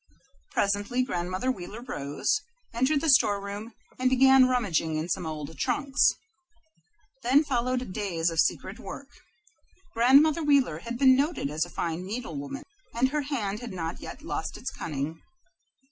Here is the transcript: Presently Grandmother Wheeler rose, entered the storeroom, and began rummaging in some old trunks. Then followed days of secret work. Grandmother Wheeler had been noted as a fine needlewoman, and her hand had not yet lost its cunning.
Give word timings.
Presently 0.49 1.03
Grandmother 1.03 1.51
Wheeler 1.51 1.83
rose, 1.83 2.39
entered 2.73 3.01
the 3.01 3.09
storeroom, 3.11 3.75
and 3.99 4.09
began 4.09 4.47
rummaging 4.47 4.97
in 4.97 5.07
some 5.07 5.27
old 5.27 5.55
trunks. 5.59 6.13
Then 7.21 7.43
followed 7.43 7.93
days 7.93 8.31
of 8.31 8.39
secret 8.39 8.79
work. 8.79 9.09
Grandmother 9.93 10.41
Wheeler 10.41 10.79
had 10.79 10.97
been 10.97 11.15
noted 11.15 11.51
as 11.51 11.65
a 11.65 11.69
fine 11.69 12.03
needlewoman, 12.03 12.63
and 12.95 13.09
her 13.09 13.21
hand 13.21 13.59
had 13.59 13.73
not 13.73 14.01
yet 14.01 14.23
lost 14.23 14.57
its 14.57 14.71
cunning. 14.71 15.21